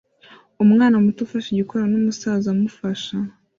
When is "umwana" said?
0.63-0.95